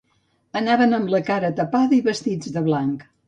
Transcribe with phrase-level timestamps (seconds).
[0.59, 3.07] Anaven amb la cara tapada i vestits de blanc.